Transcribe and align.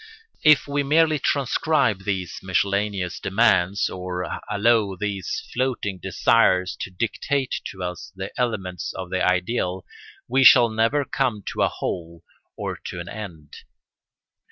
If 0.43 0.67
we 0.67 0.81
merely 0.81 1.19
transcribe 1.19 2.05
these 2.05 2.39
miscellaneous 2.41 3.19
demands 3.19 3.87
or 3.87 4.41
allow 4.49 4.95
these 4.95 5.47
floating 5.53 5.99
desires 5.99 6.75
to 6.77 6.89
dictate 6.89 7.61
to 7.65 7.83
us 7.83 8.11
the 8.15 8.31
elements 8.35 8.93
of 8.93 9.11
the 9.11 9.23
ideal, 9.23 9.85
we 10.27 10.43
shall 10.43 10.69
never 10.69 11.05
come 11.05 11.43
to 11.53 11.61
a 11.61 11.67
Whole 11.67 12.23
or 12.57 12.77
to 12.85 12.99
an 12.99 13.09
End. 13.09 13.57